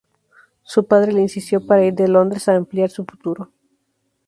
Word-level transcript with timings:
Su 0.63 0.87
padre 0.87 1.11
le 1.13 1.21
insistió 1.21 1.63
para 1.63 1.85
ir 1.85 1.93
de 1.93 2.07
Londres 2.07 2.47
a 2.49 2.55
ampliar 2.55 2.89
su 2.89 3.05
futuro. 3.05 3.51